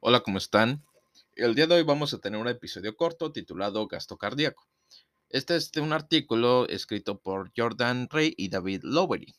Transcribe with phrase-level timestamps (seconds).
[0.00, 0.84] Hola, ¿cómo están?
[1.34, 4.68] El día de hoy vamos a tener un episodio corto titulado Gasto Cardíaco.
[5.30, 9.34] Este es un artículo escrito por Jordan Ray y David Lowery.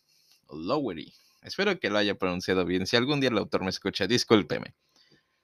[0.50, 1.14] Lowery.
[1.44, 2.88] Espero que lo haya pronunciado bien.
[2.88, 4.74] Si algún día el autor me escucha, discúlpeme.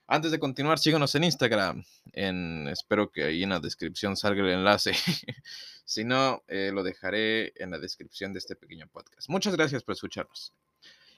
[0.07, 1.85] Antes de continuar, síganos en Instagram.
[2.11, 4.93] En, espero que ahí en la descripción salga el enlace.
[5.85, 9.29] si no, eh, lo dejaré en la descripción de este pequeño podcast.
[9.29, 10.53] Muchas gracias por escucharnos.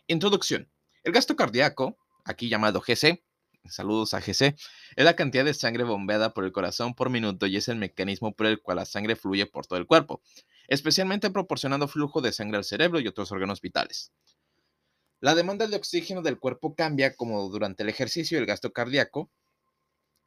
[0.08, 0.70] Introducción.
[1.04, 3.25] El gasto cardíaco, aquí llamado GC,
[3.70, 4.56] saludos a GC,
[4.96, 8.34] es la cantidad de sangre bombeada por el corazón por minuto y es el mecanismo
[8.34, 10.22] por el cual la sangre fluye por todo el cuerpo,
[10.68, 14.12] especialmente proporcionando flujo de sangre al cerebro y otros órganos vitales.
[15.20, 19.32] La demanda de oxígeno del cuerpo cambia como durante el ejercicio y el gasto cardíaco,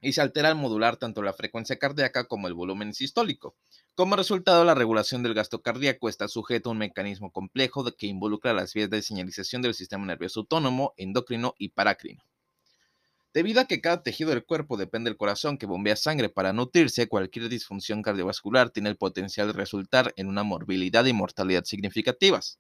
[0.01, 3.57] y se altera al modular tanto la frecuencia cardíaca como el volumen sistólico.
[3.95, 8.53] Como resultado, la regulación del gasto cardíaco está sujeta a un mecanismo complejo que involucra
[8.53, 12.28] las vías de señalización del sistema nervioso autónomo, endocrino y parácrino.
[13.38, 17.06] Debido a que cada tejido del cuerpo depende del corazón que bombea sangre para nutrirse,
[17.06, 22.58] cualquier disfunción cardiovascular tiene el potencial de resultar en una morbilidad y mortalidad significativas.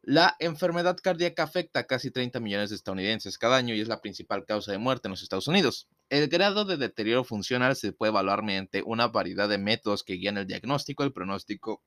[0.00, 4.00] La enfermedad cardíaca afecta a casi 30 millones de estadounidenses cada año y es la
[4.00, 5.88] principal causa de muerte en los Estados Unidos.
[6.08, 10.38] El grado de deterioro funcional se puede evaluar mediante una variedad de métodos que guían
[10.38, 11.82] el diagnóstico, el pronóstico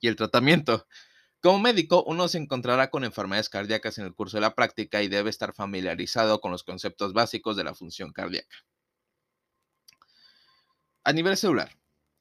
[0.00, 0.88] y el tratamiento.
[1.42, 5.08] Como médico, uno se encontrará con enfermedades cardíacas en el curso de la práctica y
[5.08, 8.56] debe estar familiarizado con los conceptos básicos de la función cardíaca.
[11.02, 11.78] A nivel celular,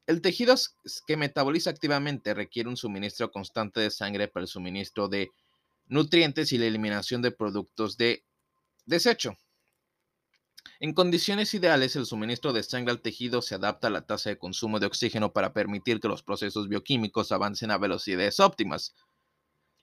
[0.08, 0.56] el tejido
[1.06, 5.32] que metaboliza activamente requiere un suministro constante de sangre para el suministro de
[5.88, 8.24] nutrientes y la eliminación de productos de
[8.86, 9.38] desecho.
[10.80, 14.38] En condiciones ideales, el suministro de sangre al tejido se adapta a la tasa de
[14.38, 18.96] consumo de oxígeno para permitir que los procesos bioquímicos avancen a velocidades óptimas.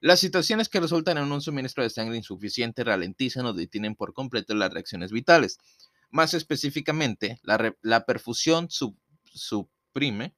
[0.01, 4.55] Las situaciones que resultan en un suministro de sangre insuficiente ralentizan o detienen por completo
[4.55, 5.59] las reacciones vitales.
[6.11, 10.35] Más específicamente, la, perfusión suprime.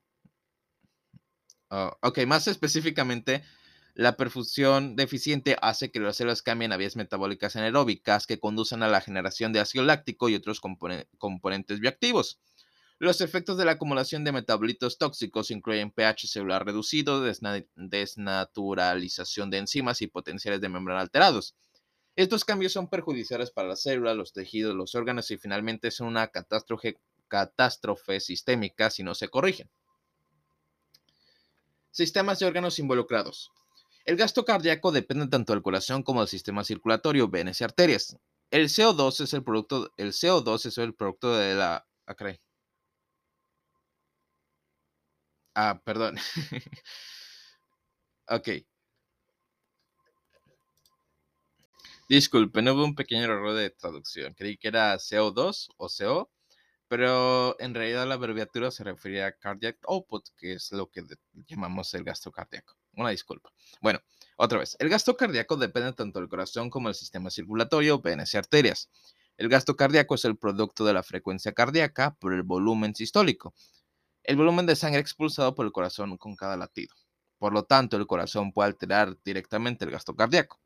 [1.71, 3.43] Ah, ok, más específicamente,
[3.95, 8.89] la perfusión deficiente hace que las células cambien a vías metabólicas anaeróbicas que conducen a
[8.89, 10.61] la generación de ácido láctico y otros
[11.19, 12.41] componentes bioactivos.
[13.01, 17.23] Los efectos de la acumulación de metabolitos tóxicos incluyen pH celular reducido,
[17.77, 21.55] desnaturalización de enzimas y potenciales de membrana alterados.
[22.17, 26.27] Estos cambios son perjudiciales para las células, los tejidos, los órganos y finalmente son una
[26.27, 26.99] catástrofe,
[28.19, 29.71] sistémica si no se corrigen.
[31.93, 33.53] Sistemas de órganos involucrados.
[34.05, 38.17] El gasto cardíaco depende tanto del corazón como del sistema circulatorio, venas y arterias.
[38.51, 41.87] El CO2 es el producto, el CO2 es el producto de la...
[42.07, 42.17] Ah,
[45.61, 46.15] Ah, perdón.
[48.29, 48.49] ok.
[52.09, 54.35] Disculpe, no hubo un pequeño error de traducción.
[54.35, 56.31] Creí que era CO2 o CO,
[56.89, 61.03] pero en realidad la abreviatura se refería a cardiac output, que es lo que
[61.49, 62.77] llamamos el gasto cardíaco.
[62.93, 63.51] Una disculpa.
[63.81, 64.01] Bueno,
[64.37, 64.77] otra vez.
[64.79, 68.91] El gasto cardíaco depende tanto del corazón como del sistema circulatorio, venas y arterias.
[69.37, 73.55] El gasto cardíaco es el producto de la frecuencia cardíaca por el volumen sistólico
[74.25, 76.95] el volumen de sangre expulsado por el corazón con cada latido.
[77.39, 80.61] Por lo tanto, el corazón puede alterar directamente el gasto cardíaco.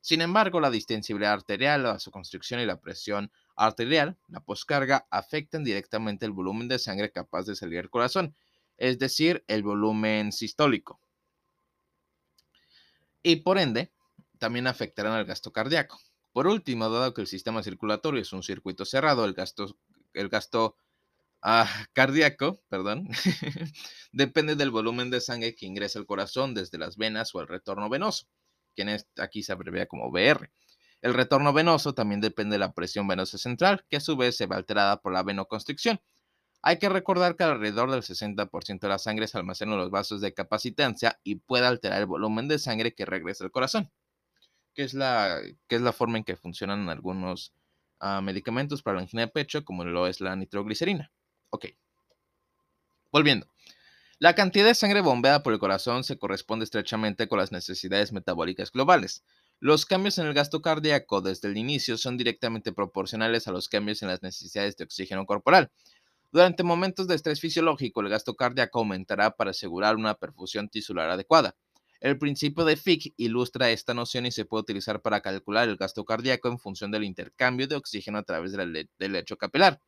[0.00, 6.24] Sin embargo, la distensibilidad arterial, la vasoconstricción y la presión arterial, la poscarga, afectan directamente
[6.26, 8.34] el volumen de sangre capaz de salir del corazón,
[8.76, 11.00] es decir, el volumen sistólico.
[13.22, 13.92] Y por ende,
[14.38, 16.00] también afectarán al gasto cardíaco.
[16.32, 19.76] Por último, dado que el sistema circulatorio es un circuito cerrado, el gasto,
[20.14, 20.76] el gasto
[21.42, 23.08] Ah, cardíaco, perdón,
[24.12, 27.88] depende del volumen de sangre que ingresa al corazón desde las venas o el retorno
[27.88, 28.26] venoso,
[28.74, 30.50] que aquí se abrevia como VR.
[31.00, 34.46] El retorno venoso también depende de la presión venosa central, que a su vez se
[34.46, 36.00] ve alterada por la venoconstricción.
[36.62, 40.20] Hay que recordar que alrededor del 60% de la sangre se almacena en los vasos
[40.20, 43.92] de capacitancia y puede alterar el volumen de sangre que regresa al corazón,
[44.74, 47.54] que es la, que es la forma en que funcionan algunos
[48.00, 51.12] ah, medicamentos para la angina de pecho, como lo es la nitroglicerina.
[51.50, 51.66] Ok.
[53.12, 53.46] Volviendo.
[54.18, 58.72] La cantidad de sangre bombeada por el corazón se corresponde estrechamente con las necesidades metabólicas
[58.72, 59.24] globales.
[59.60, 64.02] Los cambios en el gasto cardíaco desde el inicio son directamente proporcionales a los cambios
[64.02, 65.70] en las necesidades de oxígeno corporal.
[66.32, 71.56] Durante momentos de estrés fisiológico, el gasto cardíaco aumentará para asegurar una perfusión tisular adecuada.
[72.00, 76.04] El principio de Fick ilustra esta noción y se puede utilizar para calcular el gasto
[76.04, 79.80] cardíaco en función del intercambio de oxígeno a través del lecho capilar.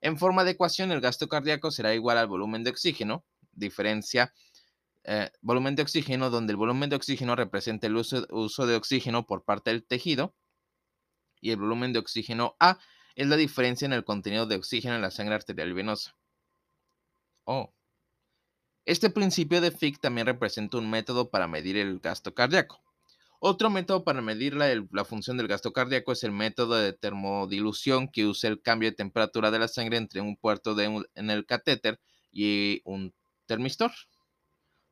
[0.00, 4.32] En forma de ecuación, el gasto cardíaco será igual al volumen de oxígeno, diferencia
[5.04, 9.42] eh, volumen de oxígeno, donde el volumen de oxígeno representa el uso, de oxígeno por
[9.42, 10.34] parte del tejido
[11.40, 12.78] y el volumen de oxígeno A
[13.14, 16.14] es la diferencia en el contenido de oxígeno en la sangre arterial venosa.
[17.44, 17.72] Oh.
[18.84, 22.82] Este principio de Fick también representa un método para medir el gasto cardíaco.
[23.40, 28.26] Otro método para medir la, función del gasto cardíaco es el método de termodilución que
[28.26, 32.00] usa el cambio de temperatura de la sangre entre un puerto en el catéter
[32.32, 33.14] y un
[33.46, 33.92] termistor.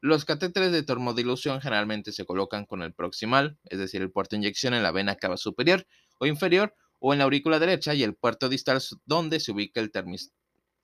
[0.00, 4.38] Los catéteres de termodilución generalmente se colocan con el proximal, es decir, el puerto de
[4.38, 5.84] inyección en la vena cava superior
[6.18, 9.90] o inferior o en la aurícula derecha y el puerto distal donde se ubica el
[9.90, 10.36] termistor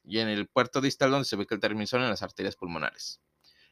[0.05, 3.21] y en el puerto distal donde se ubica el termisor en las arterias pulmonares.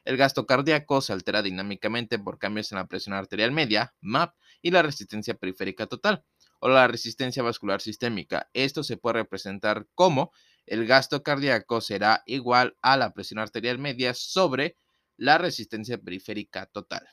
[0.03, 4.71] El gasto cardíaco se altera dinámicamente por cambios en la presión arterial media, MAP, y
[4.71, 6.23] la resistencia periférica total,
[6.59, 8.49] o la resistencia vascular sistémica.
[8.53, 10.31] Esto se puede representar como
[10.65, 14.77] el gasto cardíaco será igual a la presión arterial media sobre
[15.17, 17.07] la resistencia periférica total.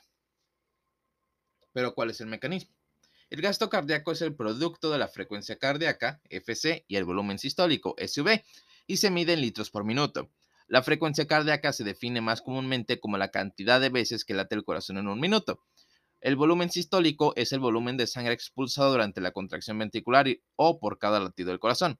[1.71, 2.75] Pero ¿cuál es el mecanismo?
[3.29, 7.95] El gasto cardíaco es el producto de la frecuencia cardíaca, FC, y el volumen sistólico,
[7.99, 8.43] SV,
[8.87, 10.31] y se mide en litros por minuto.
[10.69, 14.63] La frecuencia cardíaca se define más comúnmente como la cantidad de veces que late el
[14.63, 15.63] corazón en un minuto.
[16.21, 20.99] El volumen sistólico es el volumen de sangre expulsado durante la contracción ventricular o por
[20.99, 21.99] cada latido del corazón.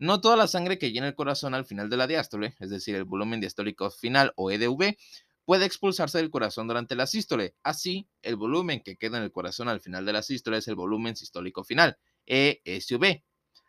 [0.00, 2.96] No toda la sangre que llena el corazón al final de la diástole, es decir,
[2.96, 4.96] el volumen diastólico final o EDV,
[5.44, 7.54] puede expulsarse del corazón durante la sístole.
[7.62, 10.74] Así, el volumen que queda en el corazón al final de la sístole es el
[10.74, 13.22] volumen sistólico final, ESV.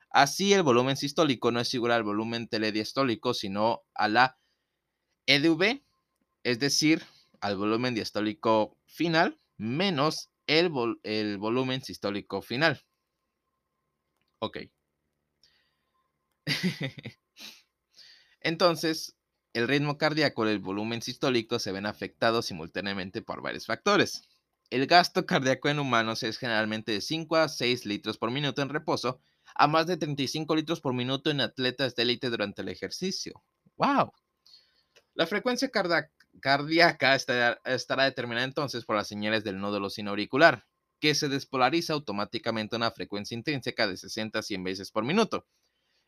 [0.09, 4.38] Así, el volumen sistólico no es igual al volumen telediastólico, sino a la
[5.29, 5.83] EDV,
[6.43, 7.03] es decir,
[7.39, 10.71] al volumen diastólico final menos el,
[11.03, 12.83] el volumen sistólico final.
[14.39, 14.57] Ok.
[18.41, 19.15] Entonces,
[19.53, 24.23] el ritmo cardíaco y el volumen sistólico se ven afectados simultáneamente por varios factores.
[24.71, 28.69] El gasto cardíaco en humanos es generalmente de 5 a 6 litros por minuto en
[28.69, 29.21] reposo,
[29.53, 33.43] a más de 35 litros por minuto en atletas de élite durante el ejercicio.
[33.77, 34.11] ¡Wow!
[35.19, 35.69] La frecuencia
[36.39, 40.65] cardíaca estará, determinada entonces por las señales del nódulo sinoauricular,
[41.01, 45.45] que se despolariza automáticamente a una frecuencia intrínseca de 60 a 100 veces por minuto.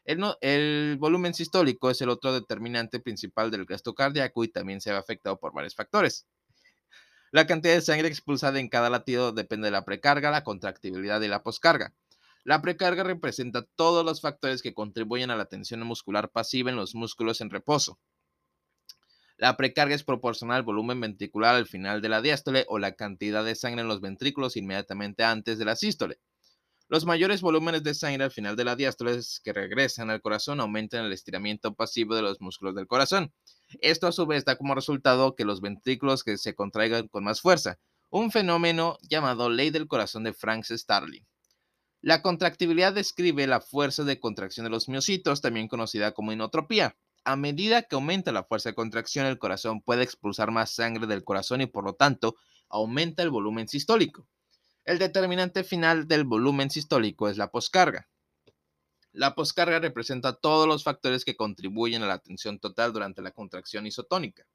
[0.05, 4.93] El, el, volumen sistólico es el otro determinante principal del gasto cardíaco y también se
[4.93, 6.25] ve afectado por varios factores.
[7.33, 11.27] La cantidad de sangre expulsada en cada latido depende de la precarga, la contractibilidad y
[11.27, 11.93] la poscarga.
[12.45, 16.95] La precarga representa todos los factores que contribuyen a la tensión muscular pasiva en los
[16.95, 17.99] músculos en reposo.
[19.41, 23.43] La precarga es proporcional al volumen ventricular al final de la diástole o la cantidad
[23.43, 26.19] de sangre en los ventrículos inmediatamente antes de la sístole.
[26.89, 31.05] Los mayores volúmenes de sangre al final de la diástole que regresan al corazón aumentan
[31.05, 33.33] el estiramiento pasivo de los músculos del corazón.
[33.81, 37.41] Esto a su vez da como resultado que los ventrículos que se contraigan con más
[37.41, 37.79] fuerza,
[38.11, 41.25] un fenómeno llamado ley del corazón de Frank Starling.
[41.99, 47.35] La contractibilidad describe la fuerza de contracción de los miocitos, también conocida como inotropía a
[47.35, 51.62] medida que aumenta la fuerza de contracción, el corazón puede expulsar más sangre del corazón
[51.62, 52.35] y por lo tanto
[52.69, 54.27] aumenta el volumen sistólico.
[54.85, 58.09] El determinante final del volumen sistólico es la poscarga.
[59.13, 63.85] La poscarga representa todos los factores que contribuyen a la tensión total durante la contracción
[63.85, 64.47] isotónica.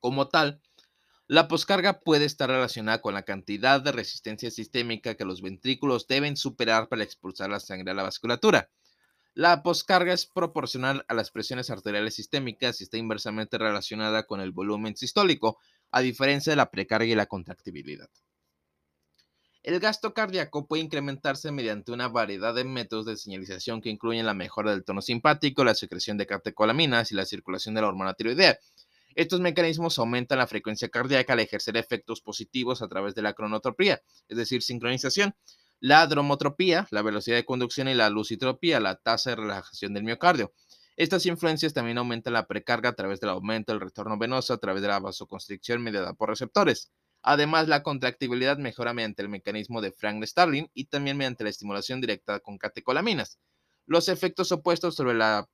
[0.00, 0.60] Como tal,
[1.26, 6.36] la poscarga puede estar relacionada con la cantidad de resistencia sistémica que los ventrículos deben
[6.36, 8.68] superar para expulsar la sangre a la vasculatura.
[9.36, 14.52] La poscarga es proporcional a las presiones arteriales sistémicas y está inversamente relacionada con el
[14.52, 15.58] volumen sistólico,
[15.90, 18.08] a diferencia de la precarga y la contractibilidad.
[19.64, 24.34] El gasto cardíaco puede incrementarse mediante una variedad de métodos de señalización que incluyen la
[24.34, 28.58] mejora del tono simpático, la secreción de catecolaminas y la circulación de la hormona tiroidea.
[29.16, 34.00] Estos mecanismos aumentan la frecuencia cardíaca al ejercer efectos positivos a través de la cronotropía,
[34.28, 35.34] es decir, sincronización,
[35.84, 40.54] la dromotropía, la velocidad de conducción y la lucitropía, la tasa de relajación del miocardio.
[40.96, 44.80] Estas influencias también aumentan la precarga a través del aumento del retorno venoso a través
[44.80, 46.90] de la vasoconstricción mediada por receptores.
[47.20, 52.40] Además, la contractibilidad mejora mediante el mecanismo de Frank-Starling y también mediante la estimulación directa
[52.40, 53.38] con catecolaminas.
[53.84, 55.50] Los efectos opuestos sobre, la,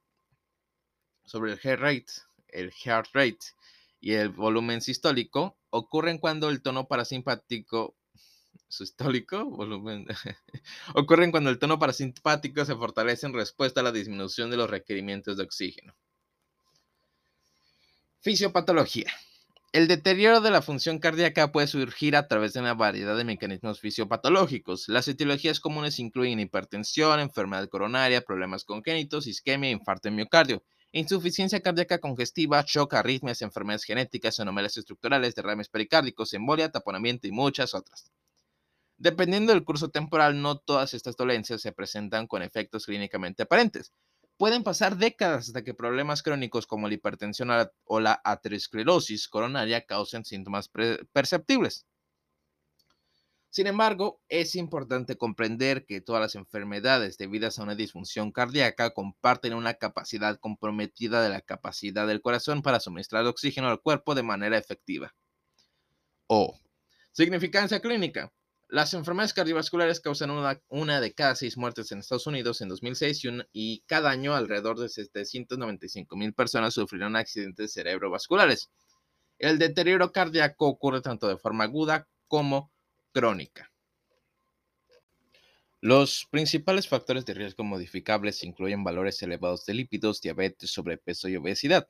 [1.25, 2.13] sobre el heart rate,
[2.47, 3.47] el heart rate
[3.99, 7.97] y el volumen sistólico ocurren cuando el tono parasimpático
[8.71, 10.07] sistólico, volumen,
[10.95, 15.37] ocurren cuando el tono parasimpático se fortalece en respuesta a la disminución de los requerimientos
[15.37, 15.95] de oxígeno.
[18.21, 19.13] Fisiopatología.
[19.73, 23.79] El deterioro de la función cardíaca puede surgir a través de una variedad de mecanismos
[23.79, 24.89] fisiopatológicos.
[24.89, 31.99] Las etiologías comunes incluyen hipertensión, enfermedad coronaria, problemas congénitos, isquemia, infarto en miocardio, insuficiencia cardíaca
[31.99, 38.11] congestiva, shock, arritmias, enfermedades genéticas, anomalias estructurales, derrames pericárdicos, embolia, taponamiento y muchas otras.
[39.01, 43.95] Dependiendo del curso temporal, no todas estas dolencias se presentan con efectos clínicamente aparentes.
[44.37, 47.49] Pueden pasar décadas hasta que problemas crónicos como la hipertensión
[47.85, 50.71] o la aterosclerosis coronaria causen síntomas
[51.15, 51.87] perceptibles.
[53.49, 59.55] Sin embargo, es importante comprender que todas las enfermedades debidas a una disfunción cardíaca comparten
[59.55, 64.59] una capacidad comprometida de la capacidad del corazón para suministrar oxígeno al cuerpo de manera
[64.59, 65.15] efectiva.
[66.27, 66.61] O.
[67.13, 68.31] Significancia clínica.
[68.71, 73.23] Las enfermedades cardiovasculares causan una, de cada seis muertes en Estados Unidos en 2006
[73.53, 78.71] y, cada año alrededor de 795 mil personas sufrirán accidentes cerebrovasculares.
[79.41, 82.71] El deterioro cardíaco ocurre tanto de forma aguda como
[83.11, 83.73] crónica.
[85.81, 91.89] Los principales factores de riesgo modificables incluyen valores elevados de lípidos, diabetes, sobrepeso y obesidad.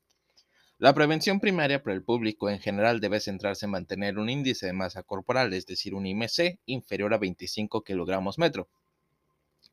[0.80, 4.72] La prevención primaria para el público en general debe centrarse en mantener un índice de
[4.72, 8.66] masa corporal, es decir, un IMC inferior a 25 kilogramos metro.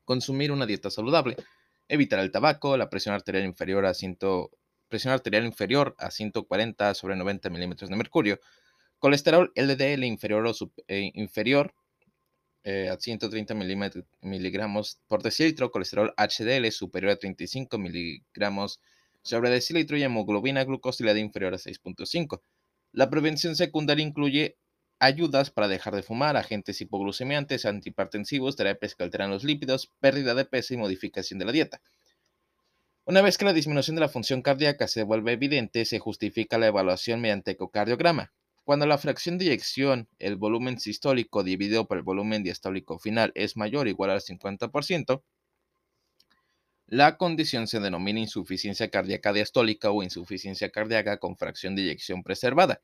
[0.03, 1.37] Consumir una dieta saludable,
[1.87, 3.93] evitar el tabaco, la presión arterial inferior a,
[4.89, 8.41] presión arterial inferior a 140 sobre 90 milímetros de mercurio,
[8.99, 10.45] colesterol LDL inferior,
[10.89, 11.13] eh,
[12.65, 13.55] eh, a 130
[14.19, 18.81] miligramos por decilitro, colesterol HDL superior a 35 miligramos
[19.27, 22.41] sobre decilitro y hemoglobina glucosilada inferior a 6.5.
[22.93, 24.57] La prevención secundaria incluye
[24.99, 30.45] ayudas para dejar de fumar, agentes hipoglucemiantes, antihipertensivos, terapias que alteran los lípidos, pérdida de
[30.45, 31.81] peso y modificación de la dieta.
[33.05, 36.67] Una vez que la disminución de la función cardíaca se vuelve evidente, se justifica la
[36.67, 38.33] evaluación mediante ecocardiograma.
[38.63, 43.55] Cuando la fracción de eyección, el volumen sistólico dividido por el volumen diastólico final es
[43.55, 45.21] mayor o igual al 50%,
[46.89, 52.81] la condición se denomina insuficiencia cardíaca diastólica o insuficiencia cardíaca con fracción de eyección preservada.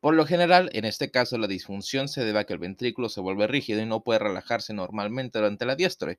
[0.00, 3.20] Por lo general, en este caso, la disfunción se debe a que el ventrículo se
[3.20, 6.18] vuelve rígido y no puede relajarse normalmente durante la diástole.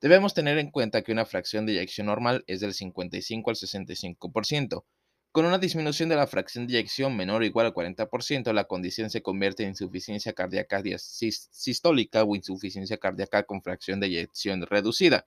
[0.00, 4.84] Debemos tener en cuenta que una fracción de eyección normal es del 55 al 65%.
[5.32, 9.10] Con una disminución de la fracción de eyección menor o igual al 40%, la condición
[9.10, 15.26] se convierte en insuficiencia cardíaca sistólica o insuficiencia cardíaca con fracción de eyección reducida.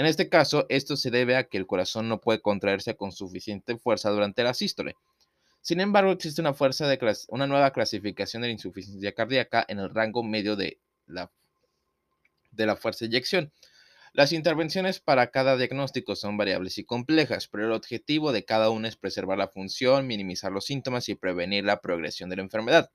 [0.00, 3.76] En este caso, esto se debe a que el corazón no puede contraerse con suficiente
[3.76, 4.96] fuerza durante la sístole.
[5.60, 9.94] Sin embargo, existe una, fuerza de una nueva clasificación de la insuficiencia cardíaca en el
[9.94, 11.30] rango medio de la,
[12.50, 13.52] de la fuerza de eyección.
[14.14, 18.88] Las intervenciones para cada diagnóstico son variables y complejas, pero el objetivo de cada una
[18.88, 22.90] es preservar la función, minimizar los síntomas y prevenir la progresión de la enfermedad.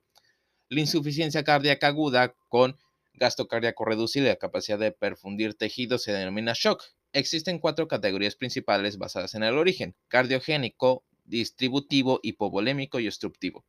[0.68, 2.76] La insuficiencia cardíaca aguda con
[3.16, 6.95] gasto cardíaco reducido y la capacidad de perfundir tejidos se denomina shock.
[7.12, 13.64] Existen cuatro categorías principales basadas en el origen, cardiogénico, distributivo, hipovolémico y obstructivo.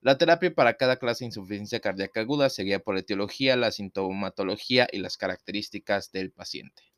[0.00, 3.70] La terapia para cada clase de insuficiencia cardíaca aguda se guía por la etiología, la
[3.70, 6.91] sintomatología y las características del paciente.